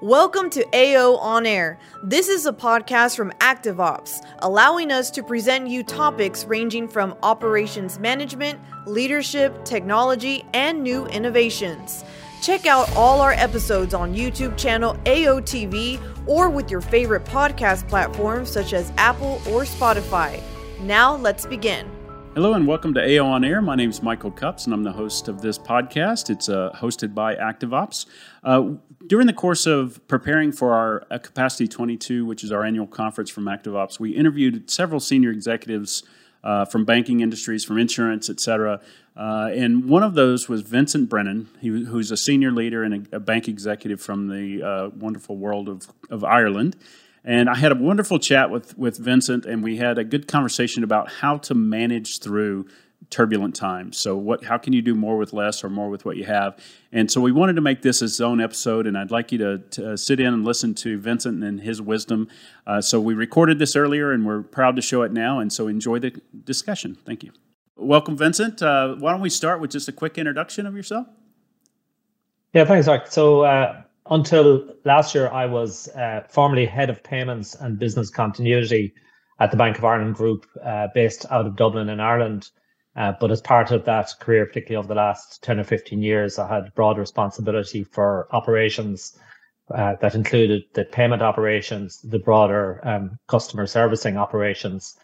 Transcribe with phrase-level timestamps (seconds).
[0.00, 1.76] Welcome to AO On Air.
[2.04, 7.98] This is a podcast from ActiveOps, allowing us to present you topics ranging from operations
[7.98, 12.04] management, leadership, technology, and new innovations.
[12.42, 18.52] Check out all our episodes on YouTube channel AOTV or with your favorite podcast platforms
[18.52, 20.40] such as Apple or Spotify.
[20.78, 21.97] Now let's begin.
[22.38, 23.60] Hello and welcome to AO On Air.
[23.60, 26.30] My name is Michael Cups and I'm the host of this podcast.
[26.30, 28.06] It's uh, hosted by ActiveOps.
[28.44, 28.74] Uh,
[29.08, 33.28] during the course of preparing for our uh, Capacity 22, which is our annual conference
[33.28, 36.04] from ActiveOps, we interviewed several senior executives
[36.44, 38.80] uh, from banking industries, from insurance, et cetera.
[39.16, 43.16] Uh, and one of those was Vincent Brennan, he, who's a senior leader and a,
[43.16, 46.76] a bank executive from the uh, wonderful world of, of Ireland.
[47.28, 50.82] And I had a wonderful chat with, with Vincent, and we had a good conversation
[50.82, 52.66] about how to manage through
[53.10, 53.98] turbulent times.
[53.98, 56.58] So, what, how can you do more with less or more with what you have?
[56.90, 59.58] And so, we wanted to make this its own episode, and I'd like you to,
[59.58, 62.28] to sit in and listen to Vincent and his wisdom.
[62.66, 65.38] Uh, so, we recorded this earlier, and we're proud to show it now.
[65.38, 66.96] And so, enjoy the discussion.
[67.04, 67.32] Thank you.
[67.76, 68.62] Welcome, Vincent.
[68.62, 71.06] Uh, why don't we start with just a quick introduction of yourself?
[72.54, 73.08] Yeah, thanks, Mark.
[73.08, 78.94] So, uh, until last year, I was uh, formerly head of payments and business continuity
[79.40, 82.50] at the Bank of Ireland Group, uh, based out of Dublin in Ireland.
[82.96, 86.38] Uh, but as part of that career, particularly over the last 10 or 15 years,
[86.38, 89.16] I had broad responsibility for operations
[89.72, 94.96] uh, that included the payment operations, the broader um, customer servicing operations,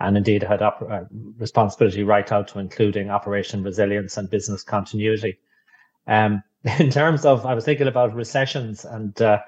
[0.00, 1.02] and indeed had op- uh,
[1.38, 5.38] responsibility right out to including operation resilience and business continuity.
[6.06, 6.42] Um,
[6.78, 9.40] in terms of, I was thinking about recessions, and uh,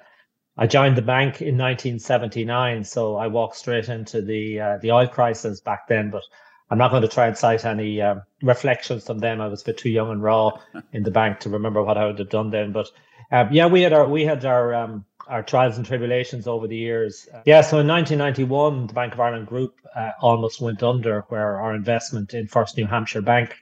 [0.56, 5.06] I joined the bank in 1979, so I walked straight into the uh, the oil
[5.06, 6.10] crisis back then.
[6.10, 6.22] But
[6.70, 9.40] I'm not going to try and cite any um, reflections from them.
[9.40, 10.58] I was a bit too young and raw
[10.92, 12.72] in the bank to remember what I would have done then.
[12.72, 12.90] But
[13.30, 16.76] um, yeah, we had our we had our um, our trials and tribulations over the
[16.76, 17.28] years.
[17.44, 21.74] yeah, so in 1991, the Bank of Ireland Group uh, almost went under, where our
[21.74, 23.56] investment in First New Hampshire Bank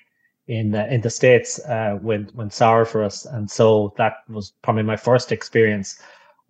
[0.49, 4.53] in uh, in the states uh, went went sour for us, and so that was
[4.63, 6.01] probably my first experience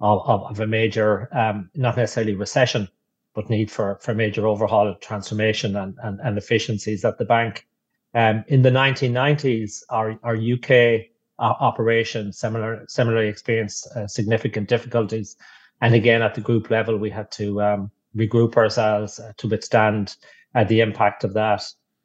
[0.00, 2.88] of of, of a major, um, not necessarily recession,
[3.34, 7.66] but need for for major overhaul, transformation, and and, and efficiencies at the bank.
[8.14, 11.06] Um, in the 1990s, our our UK
[11.38, 15.36] uh, operation similar similarly experienced uh, significant difficulties,
[15.80, 20.16] and again at the group level, we had to um, regroup ourselves uh, to withstand
[20.54, 21.62] uh, the impact of that.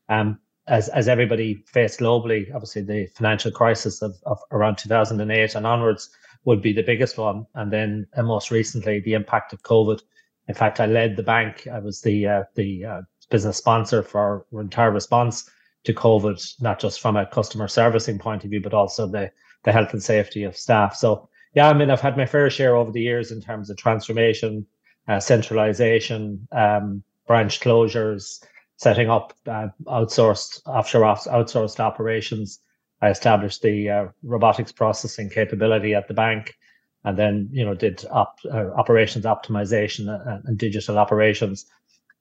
[0.09, 5.65] Um, as as everybody faced globally, obviously the financial crisis of, of around 2008 and
[5.65, 6.09] onwards
[6.45, 10.01] would be the biggest one, and then uh, most recently the impact of COVID.
[10.47, 11.67] In fact, I led the bank.
[11.71, 15.49] I was the uh, the uh, business sponsor for our entire response
[15.83, 19.31] to COVID, not just from a customer servicing point of view, but also the
[19.63, 20.95] the health and safety of staff.
[20.95, 23.77] So yeah, I mean, I've had my fair share over the years in terms of
[23.77, 24.65] transformation,
[25.07, 28.43] uh, centralization, um, branch closures,
[28.77, 32.59] setting up uh, outsourced offshore outsourced operations.
[33.01, 36.55] I established the uh, robotics processing capability at the bank,
[37.03, 41.65] and then you know did op, uh, operations optimization and, and, digital operations.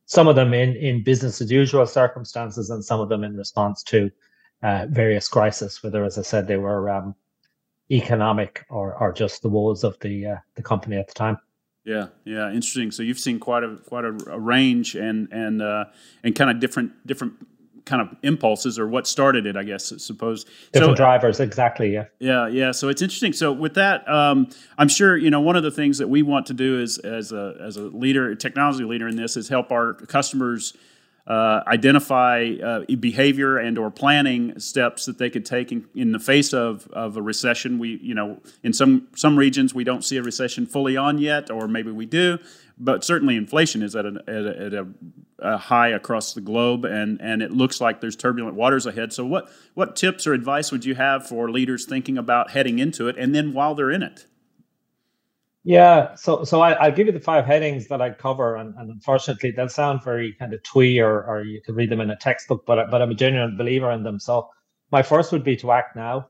[0.06, 3.82] Some of them in in business as usual circumstances, and some of them in response
[3.84, 4.10] to
[4.62, 7.14] uh, various crises, whether, as I said, they were um,
[7.90, 11.38] economic or or just the woes of the uh, the company at the time.
[11.86, 12.90] Yeah, yeah, interesting.
[12.90, 15.84] So you've seen quite a quite a, a range and and uh,
[16.24, 17.34] and kind of different different
[17.84, 19.92] kind of impulses or what started it, I guess.
[19.92, 21.94] I suppose different so, drivers, exactly.
[21.94, 22.72] Yeah, yeah, yeah.
[22.72, 23.32] So it's interesting.
[23.32, 26.46] So with that, um, I'm sure you know one of the things that we want
[26.46, 29.94] to do is as a as a leader, technology leader in this, is help our
[29.94, 30.76] customers
[31.26, 36.20] uh, identify uh, behavior and or planning steps that they could take in, in, the
[36.20, 37.78] face of, of a recession.
[37.80, 41.50] We, you know, in some some regions we don't see a recession fully on yet,
[41.50, 42.38] or maybe we do,
[42.78, 44.86] but certainly inflation is at a, at a, at a,
[45.40, 49.12] a high across the globe, and and it looks like there's turbulent waters ahead.
[49.12, 53.08] So, what what tips or advice would you have for leaders thinking about heading into
[53.08, 54.26] it, and then while they're in it?
[55.66, 58.88] Yeah, so so I, will give you the five headings that I cover, and, and
[58.88, 62.16] unfortunately they'll sound very kind of twee, or or you could read them in a
[62.16, 64.20] textbook, but but I'm a genuine believer in them.
[64.20, 64.48] So
[64.92, 66.28] my first would be to act now.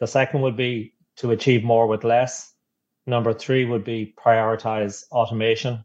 [0.00, 2.54] The second would be to achieve more with less.
[3.06, 5.84] Number three would be prioritize automation.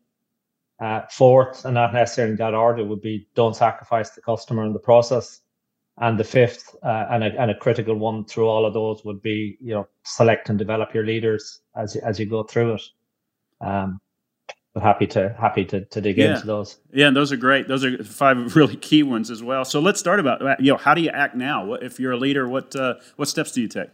[0.82, 4.74] Uh, fourth, and not necessarily in that order, would be don't sacrifice the customer in
[4.74, 5.42] the process.
[5.98, 9.22] And the fifth uh, and, a, and a critical one through all of those would
[9.22, 12.82] be, you know, select and develop your leaders as as you go through it.
[13.62, 14.02] Um,
[14.74, 16.36] but happy to happy to, to dig yeah.
[16.36, 16.80] into those.
[16.92, 17.70] Yeah, those are great.
[17.70, 19.64] Those are five really key ones as well.
[19.64, 21.66] So let's start about you know how do you act now?
[21.66, 23.90] What, if you're a leader, what uh, what steps do you take?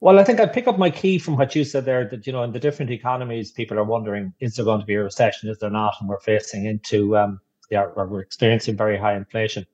[0.00, 2.32] Well, I think I pick up my key from what you said there that, you
[2.32, 5.50] know, in the different economies, people are wondering, is there going to be a recession?
[5.50, 5.94] Is there not?
[5.98, 9.66] And we're facing into, um, yeah, we're experiencing very high inflation.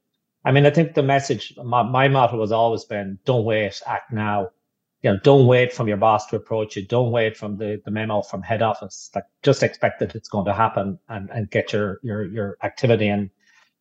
[0.45, 4.13] I mean, I think the message, my, my motto has always been don't wait, act
[4.13, 4.51] now.
[5.03, 6.87] You know, don't wait from your boss to approach you.
[6.87, 9.11] Don't wait from the, the memo from head office.
[9.15, 13.09] Like just expect that it's going to happen and, and get your, your, your activity
[13.09, 13.31] and,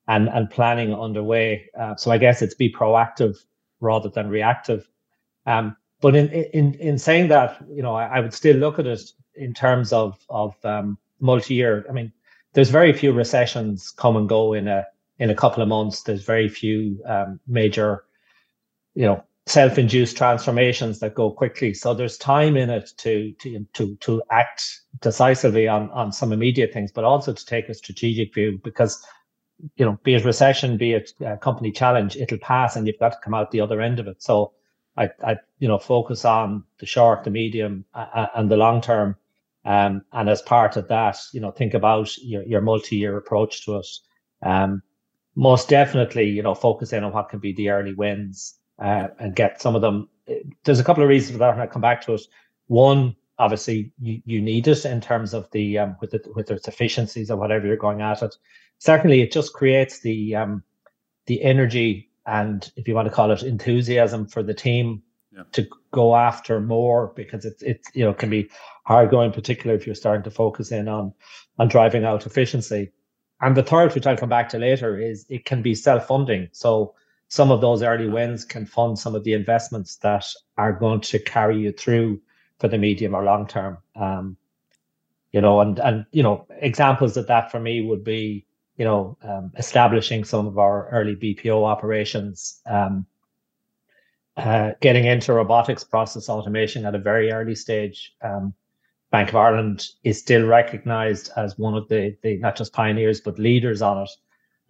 [0.07, 1.69] and, and planning underway.
[1.79, 3.37] Uh, so I guess it's be proactive
[3.79, 4.89] rather than reactive.
[5.45, 8.85] Um, but in, in in saying that, you know, I, I would still look at
[8.85, 9.01] it
[9.35, 11.85] in terms of of um, multi-year.
[11.89, 12.11] I mean,
[12.53, 14.85] there's very few recessions come and go in a
[15.19, 16.03] in a couple of months.
[16.03, 18.05] There's very few um, major,
[18.95, 21.73] you know, self-induced transformations that go quickly.
[21.73, 26.73] So there's time in it to to to to act decisively on on some immediate
[26.73, 29.05] things, but also to take a strategic view because
[29.75, 33.13] you know, be it recession, be it a company challenge, it'll pass, and you've got
[33.13, 34.21] to come out the other end of it.
[34.21, 34.53] So
[34.97, 39.15] I, I you know, focus on the short, the medium, uh, and the long term.
[39.65, 43.77] Um, and as part of that, you know, think about your, your multi-year approach to
[43.77, 43.87] it.
[44.45, 44.81] Um,
[45.35, 49.35] most definitely, you know, focus in on what can be the early wins uh, and
[49.35, 50.09] get some of them.
[50.63, 52.21] There's a couple of reasons for that, and I come back to it.
[52.67, 56.67] One, obviously, you, you need it in terms of the um, with it with its
[56.67, 58.35] efficiencies or whatever you're going at it.
[58.79, 60.63] Secondly, it just creates the um,
[61.25, 65.01] the energy and if you want to call it enthusiasm for the team
[65.31, 65.43] yeah.
[65.51, 68.49] to go after more because it's it's you know can be
[68.85, 71.13] hard going, particularly if you're starting to focus in on
[71.59, 72.91] on driving out efficiency.
[73.43, 76.49] And the third, which I'll come back to later, is it can be self-funding.
[76.51, 76.95] So
[77.27, 80.25] some of those early wins can fund some of the investments that
[80.57, 82.21] are going to carry you through
[82.59, 83.77] for the medium or long term.
[83.95, 84.37] Um,
[85.31, 88.45] you know, and and you know, examples of that for me would be
[88.77, 93.05] you know, um, establishing some of our early BPO operations, um,
[94.35, 98.13] uh, getting into robotics process automation at a very early stage.
[98.21, 98.53] Um,
[99.13, 103.37] Bank of Ireland is still recognized as one of the, the not just pioneers, but
[103.37, 104.09] leaders on it.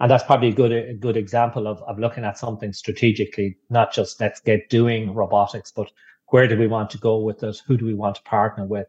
[0.01, 3.93] And that's probably a good, a good example of, of looking at something strategically, not
[3.93, 5.89] just let's get doing robotics, but
[6.27, 7.61] where do we want to go with it?
[7.65, 8.87] Who do we want to partner with?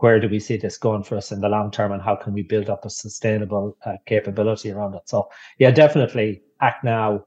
[0.00, 2.32] where do we see this going for us in the long term and how can
[2.32, 7.22] we build up a sustainable uh, capability around it so yeah definitely act now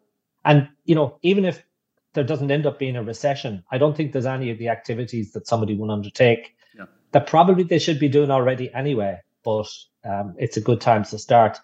[0.45, 1.63] and you know even if
[2.13, 5.31] there doesn't end up being a recession i don't think there's any of the activities
[5.33, 6.55] that somebody will undertake.
[7.13, 9.67] That probably they should be doing already anyway but
[10.05, 11.59] um, it's a good time to start.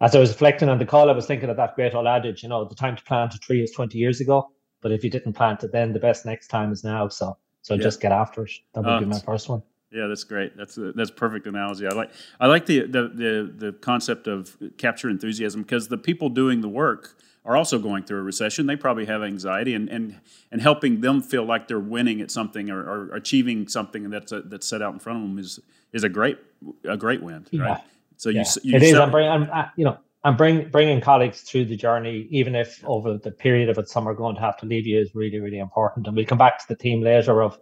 [0.00, 2.42] As i was reflecting on the call i was thinking of that great old adage
[2.42, 4.50] you know the time to plant a tree is 20 years ago
[4.82, 7.74] but if you didn't plant it then the best next time is now so so
[7.74, 7.82] yeah.
[7.82, 8.52] just get after it.
[8.74, 10.56] That would uh, be my first one yeah, that's great.
[10.56, 11.86] That's a, that's perfect analogy.
[11.86, 12.10] I like
[12.40, 16.68] I like the the the, the concept of capture enthusiasm because the people doing the
[16.68, 18.66] work are also going through a recession.
[18.66, 22.70] They probably have anxiety, and and and helping them feel like they're winning at something
[22.70, 25.60] or, or achieving something that's a, that's set out in front of them is
[25.92, 26.38] is a great
[26.84, 27.52] a great win, right?
[27.52, 27.80] Yeah.
[28.16, 28.44] So yeah.
[28.62, 28.94] you, you it is.
[28.94, 32.84] I'm, bring, I'm uh, you know I'm bring, bringing colleagues through the journey, even if
[32.84, 35.38] over the period of it some are going to have to leave you, is really
[35.38, 36.08] really important.
[36.08, 37.58] And we'll come back to the theme later of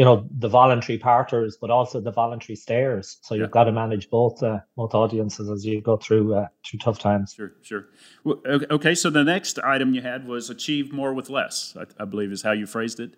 [0.00, 3.18] you know the voluntary parters but also the voluntary stayers.
[3.20, 6.78] So you've got to manage both uh, both audiences as you go through uh, through
[6.78, 7.34] tough times.
[7.36, 7.84] Sure sure.
[8.24, 12.06] Well, okay so the next item you had was achieve more with less I, I,
[12.06, 13.10] believe is how you phrased it.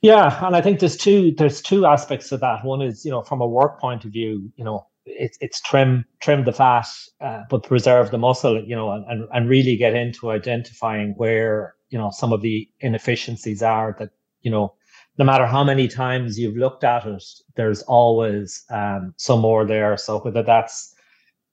[0.00, 2.64] Yeah and i think there's two there's two aspects to that.
[2.64, 6.06] One is you know from a work point of view you know it's it's trim
[6.22, 6.88] trim the fat
[7.20, 11.98] uh, but preserve the muscle you know and, and really get into identifying where you
[11.98, 14.72] know some of the inefficiencies are that you know
[15.18, 19.96] no matter how many times you've looked at it, there's always um, some more there.
[19.96, 20.94] So whether that's,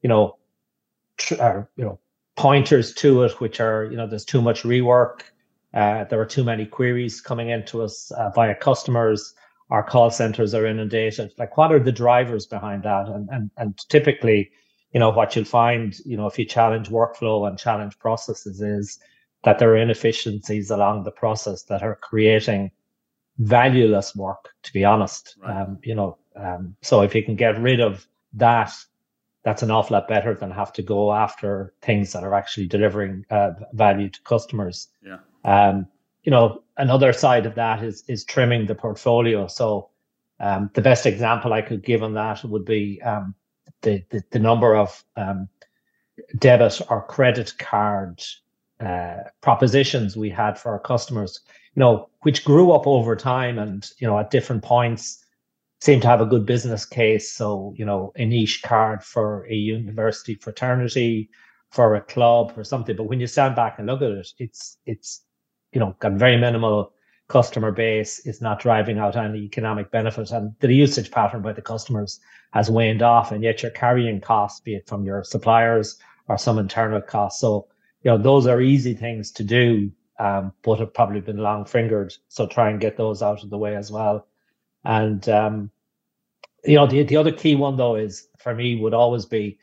[0.01, 0.37] you know,
[1.17, 1.99] tr- or, you know,
[2.35, 5.21] pointers to it, which are, you know, there's too much rework,
[5.73, 9.33] uh, there are too many queries coming into us uh, via customers.
[9.69, 11.31] Our call centers are inundated.
[11.37, 13.07] Like, what are the drivers behind that?
[13.07, 14.51] And and and typically,
[14.91, 18.99] you know, what you'll find, you know, if you challenge workflow and challenge processes, is
[19.43, 22.71] that there are inefficiencies along the process that are creating
[23.37, 25.35] valueless work, to be honest.
[25.41, 25.61] Right.
[25.61, 28.71] Um, you know, um, so if you can get rid of that,
[29.43, 33.25] that's an awful lot better than have to go after things that are actually delivering
[33.29, 34.87] uh, value to customers.
[35.05, 35.17] Yeah.
[35.43, 35.87] Um,
[36.23, 39.47] you know, another side of that is is trimming the portfolio.
[39.47, 39.89] So,
[40.39, 43.35] um, the best example I could give on that would be um,
[43.81, 45.49] the, the the number of um,
[46.39, 48.23] debit or credit card
[48.79, 51.41] uh, propositions we had for our customers
[51.75, 55.23] you know, which grew up over time and, you know, at different points
[55.81, 57.31] seemed to have a good business case.
[57.31, 61.29] So, you know, a niche card for a university fraternity,
[61.71, 62.95] for a club or something.
[62.95, 65.25] But when you stand back and look at it, it's, it's,
[65.71, 66.93] you know, got very minimal
[67.27, 71.61] customer base is not driving out any economic benefit and the usage pattern by the
[71.61, 72.19] customers
[72.51, 76.59] has waned off and yet you're carrying costs, be it from your suppliers or some
[76.59, 77.41] internal costs.
[77.41, 77.67] So,
[78.03, 82.13] you know, those are easy things to do, um, but have probably been long fingered.
[82.27, 84.27] So try and get those out of the way as well.
[84.83, 85.71] And, um,
[86.63, 89.57] you know, the, the other key one though is for me would always be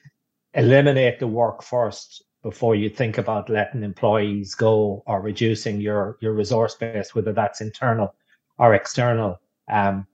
[0.55, 6.33] eliminate the work first before you think about letting employees go or reducing your your
[6.33, 8.15] resource base, whether that's internal
[8.59, 9.41] or external.
[9.71, 10.07] Um,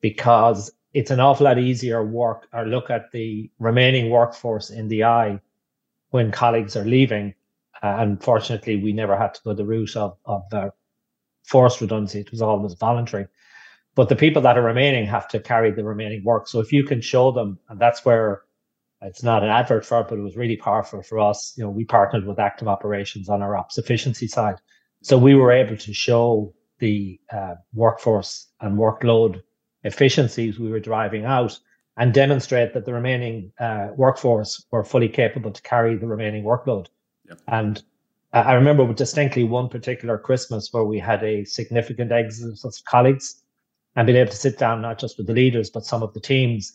[0.00, 5.04] because it's an awful lot easier work or look at the remaining workforce in the
[5.04, 5.40] eye
[6.10, 7.34] when colleagues are leaving.
[7.82, 10.70] Uh, unfortunately, we never had to go the route of of uh,
[11.44, 13.26] forced redundancy; it was always voluntary.
[13.94, 16.48] But the people that are remaining have to carry the remaining work.
[16.48, 18.42] So if you can show them, and that's where
[19.02, 21.54] it's not an advert for it, but it was really powerful for us.
[21.56, 24.56] You know, we partnered with Active Operations on our ops efficiency side.
[25.02, 29.42] So we were able to show the uh, workforce and workload
[29.84, 31.58] efficiencies we were driving out
[31.96, 36.86] and demonstrate that the remaining uh, workforce were fully capable to carry the remaining workload.
[37.32, 37.40] Yep.
[37.48, 37.82] And
[38.32, 43.42] I remember distinctly one particular Christmas where we had a significant exodus of colleagues
[43.96, 46.20] and being able to sit down not just with the leaders, but some of the
[46.20, 46.72] teams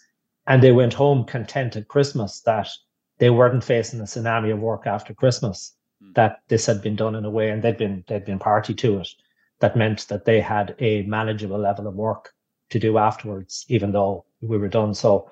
[0.48, 2.70] and they went home content at Christmas that
[3.20, 5.76] they weren't facing a tsunami of work after Christmas.
[6.02, 6.14] Mm.
[6.14, 9.00] That this had been done in a way, and they'd been they'd been party to
[9.00, 9.10] it.
[9.60, 12.34] That meant that they had a manageable level of work
[12.70, 14.94] to do afterwards, even though we were done.
[14.94, 15.32] So,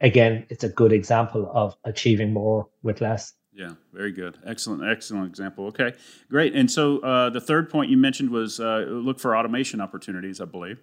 [0.00, 3.32] again, it's a good example of achieving more with less.
[3.54, 4.38] Yeah, very good.
[4.44, 5.66] Excellent, excellent example.
[5.68, 5.92] Okay,
[6.28, 6.54] great.
[6.54, 10.44] And so uh, the third point you mentioned was uh, look for automation opportunities, I
[10.46, 10.80] believe.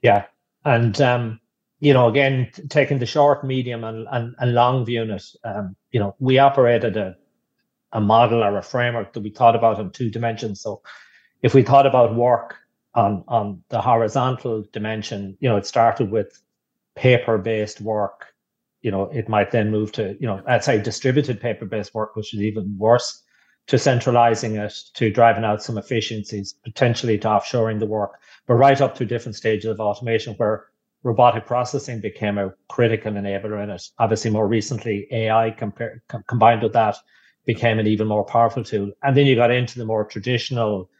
[0.00, 0.26] Yeah,
[0.64, 1.40] and um,
[1.80, 6.00] you know, again, taking the short, medium, and, and, and long view it, um, you
[6.00, 7.16] know, we operated a,
[7.92, 10.60] a model or a framework that we thought about in two dimensions.
[10.60, 10.80] So
[11.42, 12.56] if we thought about work
[12.94, 16.40] on, on the horizontal dimension, you know, it started with
[16.94, 18.33] paper based work.
[18.84, 22.14] You know, it might then move to, you know, I'd say distributed paper based work,
[22.14, 23.22] which is even worse,
[23.66, 28.80] to centralizing it, to driving out some efficiencies, potentially to offshoring the work, but right
[28.80, 30.66] up to different stages of automation where
[31.02, 33.82] robotic processing became a critical enabler in it.
[33.98, 35.72] Obviously, more recently, AI com-
[36.28, 36.96] combined with that
[37.46, 38.90] became an even more powerful tool.
[39.02, 40.90] And then you got into the more traditional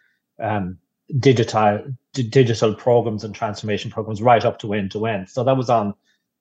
[0.43, 0.79] um,
[1.19, 5.29] digital d- digital programs and transformation programs right up to end to end.
[5.29, 5.95] So that was on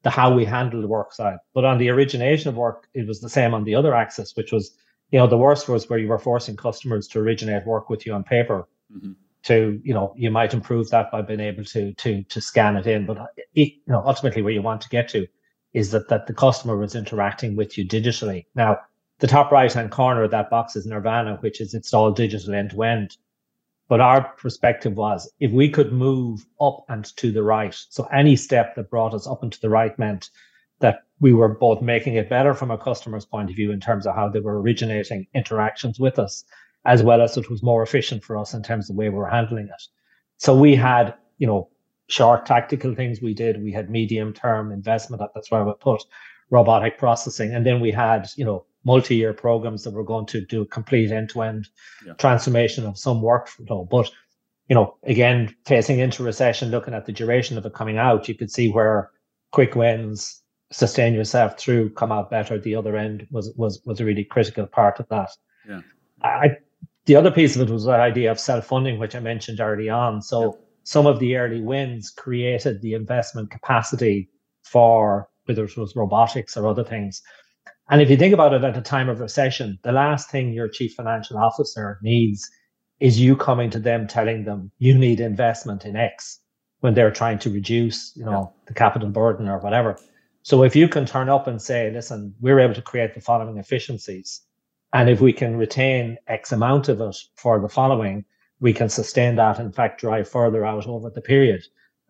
[0.04, 1.38] the how we handle the work side.
[1.54, 4.52] But on the origination of work, it was the same on the other axis, which
[4.52, 4.76] was,
[5.12, 8.14] you know, the worst was where you were forcing customers to originate work with you
[8.14, 8.68] on paper.
[8.96, 12.76] Mm-hmm to you know you might improve that by being able to to to scan
[12.76, 15.28] it in but it, you know ultimately where you want to get to
[15.74, 18.78] is that that the customer was interacting with you digitally now
[19.20, 22.56] the top right hand corner of that box is nirvana which is it's all digital
[22.56, 23.18] end to end
[23.90, 28.36] but our perspective was if we could move up and to the right so any
[28.36, 30.30] step that brought us up and to the right meant
[30.80, 34.06] that we were both making it better from a customer's point of view in terms
[34.06, 36.44] of how they were originating interactions with us
[36.86, 39.16] as well as it was more efficient for us in terms of the way we
[39.16, 39.84] were handling it.
[40.38, 41.70] So we had, you know,
[42.08, 43.64] short tactical things we did.
[43.64, 45.22] We had medium term investment.
[45.34, 46.04] That's where we put
[46.50, 47.54] robotic processing.
[47.54, 51.12] And then we had, you know, multi-year programs that were going to do a complete
[51.12, 51.68] end-to-end
[52.06, 52.14] yeah.
[52.14, 53.88] transformation of some workflow.
[53.90, 54.10] But,
[54.68, 58.36] you know, again, facing into recession, looking at the duration of it coming out, you
[58.36, 59.12] could see where
[59.52, 64.00] quick wins, sustain yourself through, come out better at the other end was was was
[64.00, 65.30] a really critical part of that.
[65.68, 65.82] Yeah.
[66.24, 66.58] I
[67.06, 70.22] the other piece of it was the idea of self-funding, which I mentioned early on.
[70.22, 70.60] So yeah.
[70.84, 74.30] some of the early wins created the investment capacity
[74.64, 77.22] for whether it was robotics or other things.
[77.90, 80.68] And if you think about it at a time of recession, the last thing your
[80.68, 82.50] chief financial officer needs
[83.00, 86.40] is you coming to them telling them you need investment in X
[86.80, 88.64] when they're trying to reduce, you know, yeah.
[88.68, 89.98] the capital burden or whatever.
[90.44, 93.58] So if you can turn up and say, listen, we're able to create the following
[93.58, 94.42] efficiencies
[94.94, 98.26] and if we can retain X amount of it for the following,
[98.60, 101.64] we can sustain that, in fact, drive further out over the period.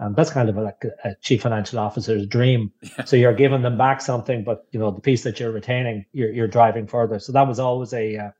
[0.03, 2.71] And that's kind of like a, chief financial officer's dream.
[2.81, 3.05] Yeah.
[3.05, 6.31] So you're giving them back something, but you know the piece that you're retaining, you're,
[6.31, 7.19] you're driving further.
[7.19, 8.31] So that was always a uh,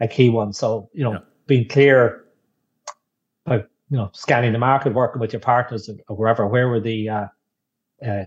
[0.00, 0.52] a key one.
[0.52, 1.18] So you know, yeah.
[1.48, 2.24] being clear,
[3.46, 7.08] like you know, scanning the market, working with your partners or wherever, where were the
[7.08, 7.26] uh,
[8.06, 8.24] uh,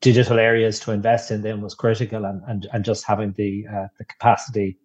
[0.00, 3.86] digital areas to invest in, then was critical, and and, and just having the uh,
[3.98, 4.78] the capacity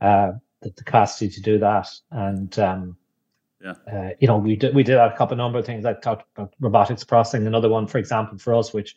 [0.00, 0.30] uh,
[0.62, 1.88] the, the capacity to do that.
[2.12, 2.96] And um,
[3.62, 3.74] yeah.
[3.92, 5.84] Uh, you know, we did we did a couple of number of things.
[5.84, 7.46] I talked about robotics processing.
[7.46, 8.96] Another one, for example, for us, which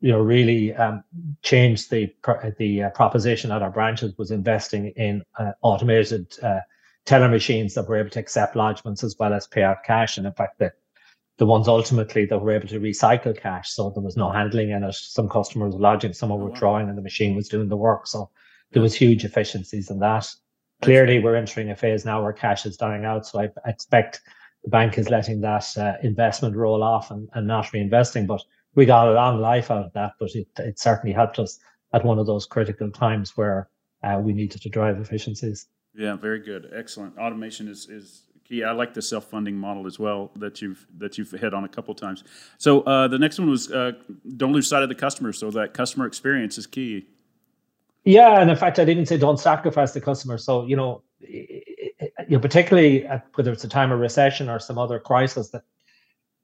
[0.00, 1.02] you know really um,
[1.42, 2.12] changed the
[2.58, 6.60] the uh, proposition at our branches was investing in uh, automated uh,
[7.04, 10.16] teller machines that were able to accept lodgements as well as pay out cash.
[10.16, 10.72] And in fact, the,
[11.38, 13.70] the ones ultimately that were able to recycle cash.
[13.70, 14.94] So there was no handling in it.
[14.94, 18.06] Some customers were lodging, some were withdrawing, and the machine was doing the work.
[18.06, 18.30] So
[18.72, 20.30] there was huge efficiencies in that.
[20.82, 23.26] Clearly, we're entering a phase now where cash is dying out.
[23.26, 24.20] So I expect
[24.64, 28.26] the bank is letting that uh, investment roll off and, and not reinvesting.
[28.26, 28.42] But
[28.74, 31.58] we got a long life out of that, but it, it certainly helped us
[31.92, 33.68] at one of those critical times where
[34.02, 35.66] uh, we needed to drive efficiencies.
[35.94, 37.18] Yeah, very good, excellent.
[37.18, 38.62] Automation is is key.
[38.62, 41.68] I like the self funding model as well that you've that you've hit on a
[41.68, 42.24] couple times.
[42.58, 43.92] So uh, the next one was uh,
[44.36, 45.32] don't lose sight of the customer.
[45.32, 47.06] So that customer experience is key.
[48.04, 50.38] Yeah, and in fact, I didn't say don't sacrifice the customer.
[50.38, 51.60] So you know, you
[52.30, 55.62] know, particularly at, whether it's a time of recession or some other crisis that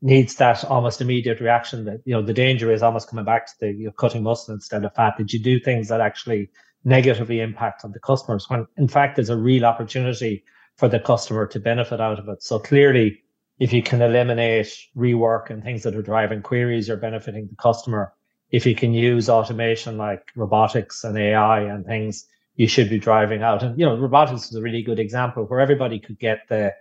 [0.02, 3.52] needs that almost immediate reaction that you know the danger is almost coming back to
[3.60, 6.50] the you know, cutting muscle instead of fat That you do things that actually
[6.84, 10.44] negatively impact on the customers when in fact there's a real opportunity
[10.76, 13.22] for the customer to benefit out of it so clearly
[13.58, 18.12] if you can eliminate rework and things that are driving queries you're benefiting the customer
[18.50, 23.42] if you can use automation like robotics and ai and things you should be driving
[23.42, 26.72] out and you know robotics is a really good example where everybody could get the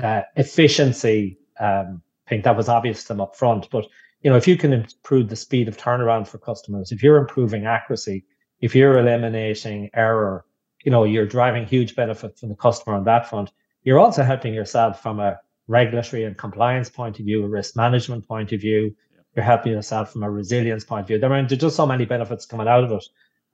[0.00, 2.02] uh, efficiency um,
[2.40, 3.68] that was obvious to them up front.
[3.70, 3.86] But
[4.22, 7.66] you know, if you can improve the speed of turnaround for customers, if you're improving
[7.66, 8.24] accuracy,
[8.60, 10.44] if you're eliminating error,
[10.84, 13.50] you know, you're driving huge benefit from the customer on that front.
[13.82, 18.26] You're also helping yourself from a regulatory and compliance point of view, a risk management
[18.26, 18.94] point of view.
[19.34, 21.18] You're helping yourself from a resilience point of view.
[21.18, 23.04] There are just so many benefits coming out of it.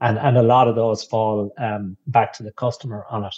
[0.00, 3.34] And, and a lot of those fall um, back to the customer on it.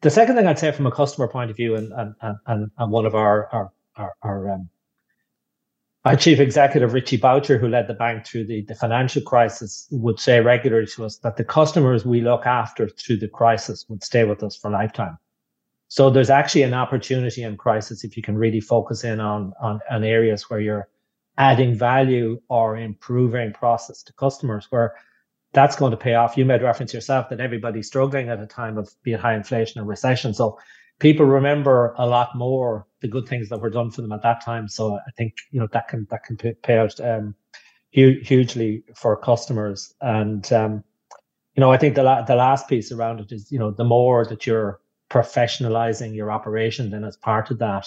[0.00, 2.90] The second thing I'd say from a customer point of view, and, and, and, and
[2.90, 4.68] one of our, our our, our, um,
[6.04, 10.18] our chief executive, Richie Boucher, who led the bank through the, the financial crisis, would
[10.18, 14.24] say regularly to us that the customers we look after through the crisis would stay
[14.24, 15.18] with us for a lifetime.
[15.88, 19.80] So there's actually an opportunity in crisis if you can really focus in on, on,
[19.90, 20.88] on areas where you're
[21.38, 24.94] adding value or improving process to customers where
[25.52, 26.36] that's going to pay off.
[26.36, 29.88] You made reference yourself that everybody's struggling at a time of being high inflation and
[29.88, 30.34] recession.
[30.34, 30.58] So
[30.98, 34.44] people remember a lot more the good things that were done for them at that
[34.44, 34.68] time.
[34.68, 37.34] So I think you know that can that can pay out um,
[37.90, 39.94] hugely for customers.
[40.00, 40.84] And um,
[41.54, 43.84] you know, I think the la- the last piece around it is you know the
[43.84, 44.80] more that you're
[45.10, 47.86] professionalizing your operation, then as part of that,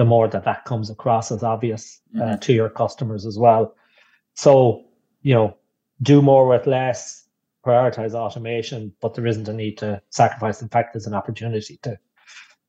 [0.00, 2.38] the more that that comes across as obvious uh, mm-hmm.
[2.38, 3.74] to your customers as well.
[4.32, 4.82] So
[5.20, 5.54] you know,
[6.00, 7.28] do more with less,
[7.66, 10.62] prioritize automation, but there isn't a need to sacrifice.
[10.62, 11.98] In fact, there's an opportunity to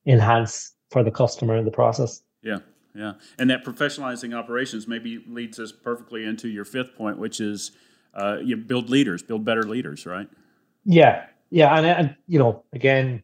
[0.04, 2.20] enhance for the customer in the process.
[2.42, 2.58] Yeah,
[2.94, 7.70] yeah, and that professionalizing operations maybe leads us perfectly into your fifth point, which is
[8.12, 10.28] uh, you build leaders, build better leaders, right?
[10.84, 13.22] Yeah, yeah, and and you know, again,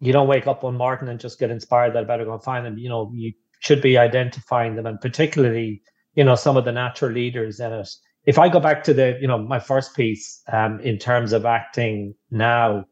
[0.00, 2.42] you don't wake up one morning and just get inspired that I better go and
[2.42, 2.78] find them.
[2.78, 5.82] You know, you should be identifying them, and particularly,
[6.14, 7.88] you know, some of the natural leaders in it.
[8.24, 11.44] If I go back to the, you know, my first piece um, in terms of
[11.46, 12.86] acting now,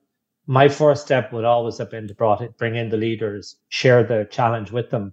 [0.46, 4.02] my first step would always have been to brought it, bring in the leaders, share
[4.02, 5.12] the challenge with them,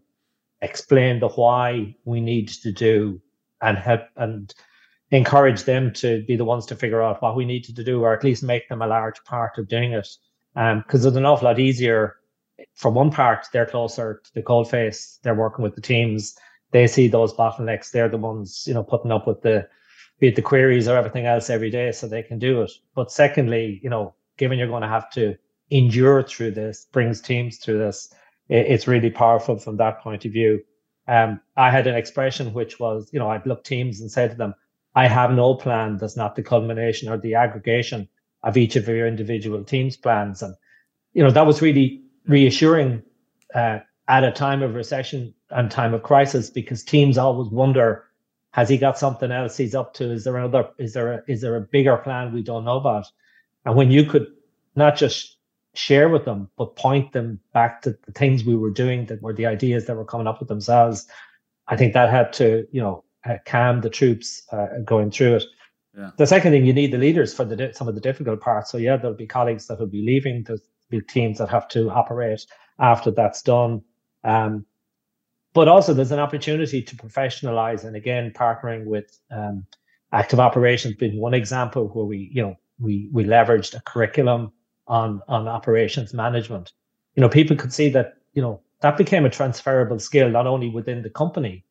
[0.61, 3.21] explain the why we need to do,
[3.61, 4.53] and help and
[5.11, 8.13] encourage them to be the ones to figure out what we need to do, or
[8.13, 10.07] at least make them a large part of doing it.
[10.55, 12.15] Because um, it's an awful lot easier.
[12.75, 15.19] For one part, they're closer to the cold face.
[15.21, 16.35] They're working with the teams.
[16.71, 17.91] They see those bottlenecks.
[17.91, 19.67] They're the ones, you know, putting up with the
[20.19, 22.71] be it the queries or everything else every day, so they can do it.
[22.95, 25.35] But secondly, you know, given you're going to have to
[25.71, 28.13] endure through this, brings teams through this,
[28.47, 30.61] it's really powerful from that point of view.
[31.07, 34.35] Um, I had an expression which was, you know, I'd look teams and say to
[34.35, 34.53] them,
[34.95, 38.07] I have no plan that's not the culmination or the aggregation
[38.45, 40.41] of each of your individual teams' plans.
[40.41, 40.55] And,
[41.13, 43.03] you know, that was really reassuring
[43.53, 48.05] uh, at a time of recession and time of crisis because teams always wonder,
[48.51, 50.11] has he got something else he's up to?
[50.11, 53.07] Is there another, is there a, is there a bigger plan we don't know about?
[53.65, 54.27] And when you could
[54.75, 55.37] not just
[55.73, 59.33] share with them, but point them back to the things we were doing that were
[59.33, 61.07] the ideas that were coming up with themselves,
[61.67, 65.43] I think that had to, you know, uh, calm the troops uh, going through it.
[65.97, 66.11] Yeah.
[66.17, 68.71] The second thing, you need the leaders for the some of the difficult parts.
[68.71, 70.43] So yeah, there'll be colleagues that will be leaving.
[70.43, 72.45] There'll be teams that have to operate
[72.79, 73.81] after that's done.
[74.23, 74.65] Um,
[75.53, 79.65] but also, there's an opportunity to professionalize, and again, partnering with um,
[80.11, 84.51] active operations being one example where we, you know, we we leveraged a curriculum
[84.87, 86.73] on on operations management.
[87.15, 90.69] You know, people could see that you know that became a transferable skill not only
[90.69, 91.63] within the company,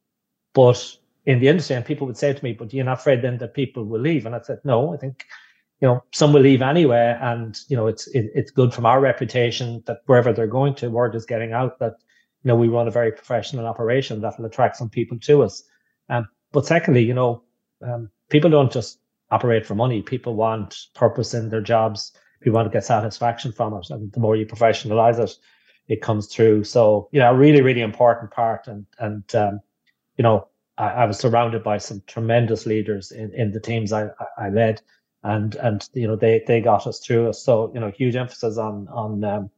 [0.54, 1.76] but in the industry.
[1.76, 4.26] And people would say to me, "But you're not afraid then that people will leave?"
[4.26, 5.24] And I said, "No, I think."
[5.80, 9.00] you know, some will leave anyway, and you know, it's it, it's good from our
[9.00, 11.96] reputation that wherever they're going to, word is getting out that
[12.42, 15.62] you know we run a very professional operation that will attract some people to us.
[16.08, 17.42] Um, but secondly, you know,
[17.82, 18.98] um, people don't just
[19.30, 20.00] operate for money.
[20.00, 22.12] People want purpose in their jobs.
[22.40, 25.32] People want to get satisfaction from it, and the more you professionalize it,
[25.88, 26.64] it comes through.
[26.64, 28.68] So, you know, a really, really important part.
[28.68, 29.60] And and um,
[30.16, 34.08] you know, I, I, was surrounded by some tremendous leaders in, in the teams I,
[34.38, 34.80] I led,
[35.22, 37.32] and and you know they they got us through.
[37.32, 39.50] So you know, huge emphasis on on um,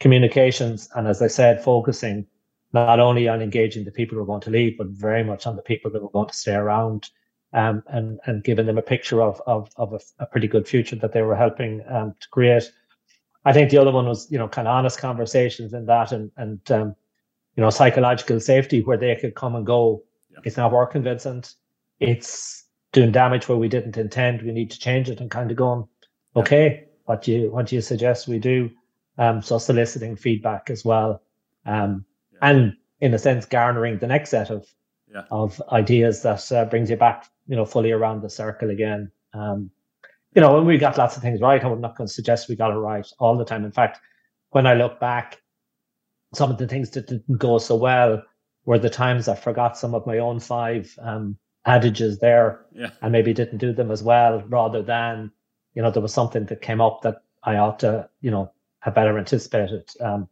[0.00, 2.26] communications, and as I said, focusing
[2.72, 5.56] not only on engaging the people who are going to leave, but very much on
[5.56, 7.08] the people that are going to stay around.
[7.52, 10.96] Um, and and giving them a picture of of, of a, a pretty good future
[10.96, 12.64] that they were helping um, to create.
[13.44, 16.30] I think the other one was, you know, kind of honest conversations in that and,
[16.36, 16.96] and, um,
[17.56, 20.02] you know, psychological safety where they could come and go.
[20.34, 20.40] Yeah.
[20.44, 21.54] It's not working, Vincent.
[22.00, 24.42] It's doing damage where we didn't intend.
[24.42, 25.86] We need to change it and kind of going,
[26.36, 28.70] okay, what do you, what do you suggest we do?
[29.18, 31.22] Um, so soliciting feedback as well.
[31.66, 32.38] Um, yeah.
[32.42, 34.66] and in a sense, garnering the next set of,
[35.12, 35.22] yeah.
[35.30, 39.10] of ideas that uh, brings you back, you know, fully around the circle again.
[39.32, 39.70] Um,
[40.34, 42.56] you know, when we got lots of things right, I'm not going to suggest we
[42.56, 43.64] got it right all the time.
[43.64, 44.00] In fact,
[44.50, 45.40] when I look back,
[46.34, 48.22] some of the things that didn't go so well
[48.64, 52.90] were the times I forgot some of my own five um, adages there yeah.
[53.00, 55.30] and maybe didn't do them as well, rather than,
[55.74, 58.94] you know, there was something that came up that I ought to, you know, have
[58.94, 59.88] better anticipated.
[60.00, 60.28] Um,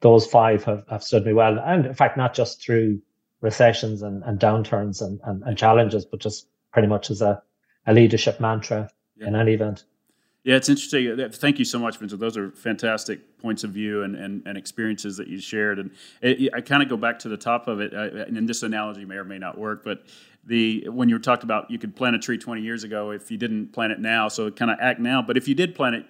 [0.00, 1.58] those five have, have stood me well.
[1.58, 3.00] And in fact, not just through
[3.40, 7.42] recessions and, and downturns and, and, and challenges, but just pretty much as a,
[7.86, 9.28] a leadership mantra yeah.
[9.28, 9.84] in any event.
[10.46, 11.20] Yeah, it's interesting.
[11.20, 12.20] Uh, thank you so much, Vincent.
[12.20, 15.80] Those are fantastic points of view and, and, and experiences that you shared.
[15.80, 15.90] And
[16.22, 19.04] it, I kind of go back to the top of it, uh, and this analogy
[19.04, 20.04] may or may not work, but
[20.44, 23.28] the when you were talked about you could plant a tree 20 years ago if
[23.28, 25.20] you didn't plant it now, so kind of act now.
[25.20, 26.06] But if you did plant it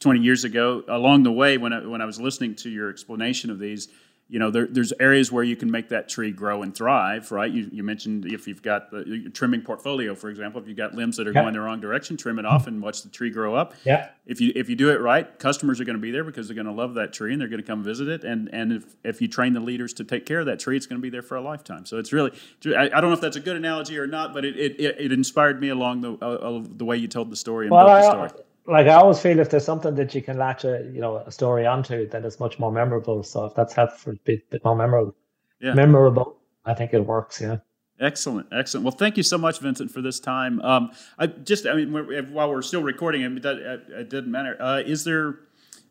[0.00, 3.48] 20 years ago, along the way, when I, when I was listening to your explanation
[3.48, 3.88] of these,
[4.30, 7.50] you know, there, there's areas where you can make that tree grow and thrive, right?
[7.50, 11.16] You, you mentioned if you've got the trimming portfolio, for example, if you've got limbs
[11.16, 13.74] that are going the wrong direction, trim it off and watch the tree grow up.
[13.84, 14.10] Yeah.
[14.26, 16.54] If you if you do it right, customers are going to be there because they're
[16.54, 18.22] going to love that tree and they're going to come visit it.
[18.22, 20.86] And and if, if you train the leaders to take care of that tree, it's
[20.86, 21.84] going to be there for a lifetime.
[21.84, 22.30] So it's really,
[22.66, 25.12] I, I don't know if that's a good analogy or not, but it it, it
[25.12, 28.28] inspired me along the uh, the way you told the story and well, built the
[28.28, 31.18] story like I always feel if there's something that you can latch a you know
[31.18, 33.22] a story onto, then it's much more memorable.
[33.22, 35.14] So if that's helpful, a bit, bit more memorable,
[35.60, 35.74] yeah.
[35.74, 37.40] memorable, I think it works.
[37.40, 37.58] Yeah.
[38.00, 38.84] Excellent, excellent.
[38.84, 40.58] Well, thank you so much, Vincent, for this time.
[40.62, 43.44] Um, I just, I mean, while we're still recording, I it,
[43.90, 44.56] it didn't matter.
[44.58, 45.40] Uh, is there,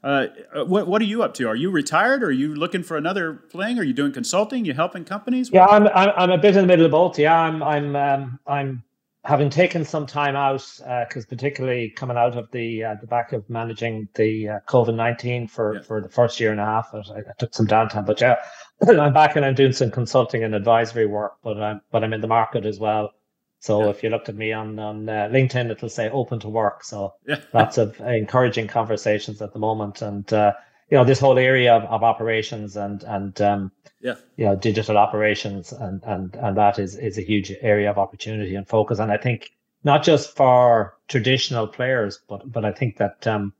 [0.03, 0.25] uh,
[0.65, 1.47] what, what are you up to?
[1.47, 2.23] Are you retired?
[2.23, 3.77] Or are you looking for another thing?
[3.77, 4.65] Are you doing consulting?
[4.65, 5.51] You helping companies?
[5.53, 7.19] Yeah, I'm, I'm, I'm a bit in the middle of both.
[7.19, 8.83] Yeah, I'm, I'm, um, I'm
[9.25, 13.33] having taken some time out, because uh, particularly coming out of the uh, the back
[13.33, 15.81] of managing the uh, COVID nineteen for yeah.
[15.81, 18.05] for the first year and a half, I, I, took some downtime.
[18.05, 18.35] But yeah,
[18.87, 21.33] I'm back and I'm doing some consulting and advisory work.
[21.43, 23.11] But I'm but I'm in the market as well.
[23.59, 23.89] So yeah.
[23.89, 26.83] if you looked at me on on uh, LinkedIn, it'll say open to work.
[26.83, 27.41] So yeah.
[27.53, 30.53] lots of encouraging conversations at the moment, and uh,
[30.89, 33.71] you know this whole area of, of operations and and um,
[34.01, 37.97] yeah you know digital operations and and and that is is a huge area of
[37.97, 39.51] opportunity and focus and i think
[39.83, 43.53] not just for traditional players but but i think that um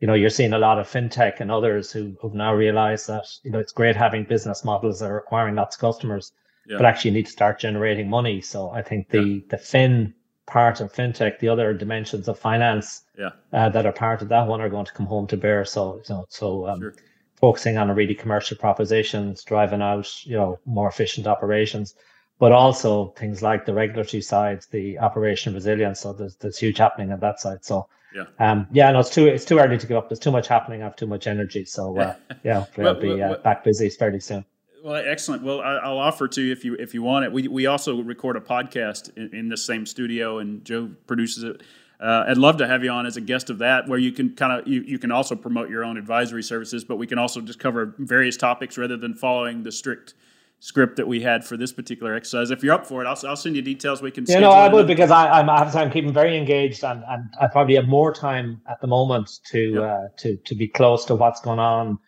[0.00, 3.26] you know you're seeing a lot of fintech and others who who've now realized that
[3.42, 6.32] you know it's great having business models that are acquiring lots of customers
[6.66, 6.76] yeah.
[6.76, 9.40] but actually you need to start generating money so i think the yeah.
[9.48, 10.14] the fin
[10.46, 13.30] part of fintech, the other dimensions of finance yeah.
[13.52, 15.64] uh, that are part of that one are going to come home to bear.
[15.64, 16.94] So, you know, so um, sure.
[17.36, 21.94] focusing on a really commercial propositions, driving out, you know, more efficient operations,
[22.38, 26.00] but also things like the regulatory side, the operation resilience.
[26.00, 27.64] So there's there's huge happening on that side.
[27.64, 30.08] So yeah, um, yeah, no, it's too it's too early to give up.
[30.08, 30.80] There's too much happening.
[30.80, 31.64] I have too much energy.
[31.64, 34.44] So uh, yeah, we'll be uh, back busy fairly soon.
[34.82, 35.42] Well, excellent.
[35.42, 37.32] Well, I, will offer to you if you if you want it.
[37.32, 41.62] We we also record a podcast in, in the same studio, and Joe produces it.
[42.00, 44.34] Uh, I'd love to have you on as a guest of that, where you can
[44.34, 47.42] kind of you, you can also promote your own advisory services, but we can also
[47.42, 50.14] just cover various topics rather than following the strict
[50.60, 52.50] script that we had for this particular exercise.
[52.50, 54.00] If you're up for it, I'll, I'll send you details.
[54.00, 54.24] We can.
[54.26, 57.74] Yeah, no, I would because I, I'm I'm keeping very engaged and, and I probably
[57.74, 59.82] have more time at the moment to yep.
[59.82, 61.98] uh, to to be close to what's going on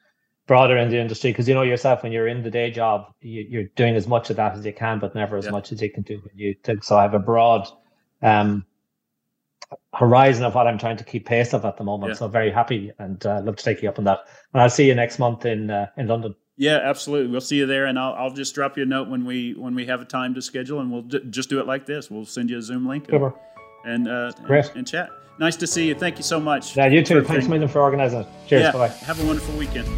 [0.46, 3.60] broader in the industry because you know yourself when you're in the day job you,
[3.60, 5.50] are doing as much of that as you can but never as yeah.
[5.50, 7.68] much as you can do when you think so i have a broad
[8.22, 8.64] um,
[9.94, 12.16] horizon of what i'm trying to keep pace of at the moment yeah.
[12.16, 14.20] so very happy and uh, love to take you up on that
[14.52, 17.66] and i'll see you next month in uh, in london yeah absolutely we'll see you
[17.66, 20.04] there and I'll, I'll just drop you a note when we when we have a
[20.04, 22.62] time to schedule and we'll d- just do it like this we'll send you a
[22.62, 23.32] zoom link Super.
[23.84, 25.08] and uh, and, and, chat.
[25.38, 25.94] Nice to see you.
[25.94, 26.76] Thank you so much.
[26.76, 27.22] Yeah, you too.
[27.22, 28.28] Thanks a million for organizing it.
[28.46, 28.62] Cheers.
[28.62, 28.88] Yeah, bye.
[28.88, 29.88] Have a wonderful weekend.